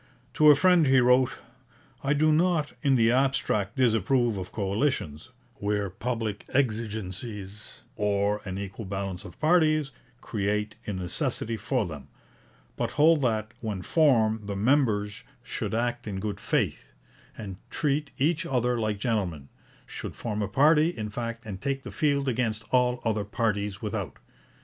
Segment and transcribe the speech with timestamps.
[0.33, 1.37] To a friend he wrote:
[2.03, 8.85] 'I do not in the abstract disapprove of coalitions, where public exigencies, or an equal
[8.85, 12.07] balance of parties, create a necessity for them,
[12.77, 16.93] but hold that, when formed, the members should act in good faith,
[17.37, 19.49] and treat each other like gentlemen
[19.85, 24.17] should form a party, in fact, and take the field against all other parties without.